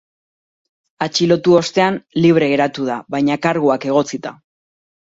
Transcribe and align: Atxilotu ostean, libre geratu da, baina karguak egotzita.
Atxilotu 1.07 1.53
ostean, 1.59 2.01
libre 2.25 2.49
geratu 2.57 2.89
da, 2.91 2.99
baina 3.19 3.39
karguak 3.47 3.91
egotzita. 3.95 4.37